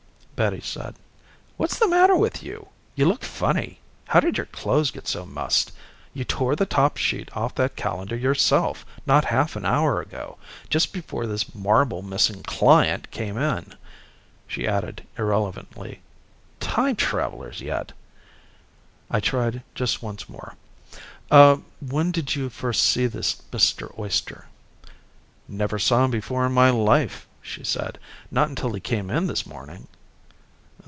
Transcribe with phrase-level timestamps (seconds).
[0.33, 0.95] Betty said,
[1.55, 2.69] "What's the matter with you?
[2.95, 3.79] You look funny.
[4.07, 5.71] How did your clothes get so mussed?
[6.15, 10.93] You tore the top sheet off that calendar yourself, not half an hour ago, just
[10.93, 13.75] before this marble missing client came in."
[14.47, 16.01] She added, irrelevantly,
[16.59, 17.91] "Time travelers yet."
[19.11, 20.55] I tried just once more.
[21.29, 23.93] "Uh, when did you first see this Mr.
[23.99, 24.47] Oyster?"
[25.47, 27.99] "Never saw him before in my life," she said.
[28.31, 29.87] "Not until he came in this morning."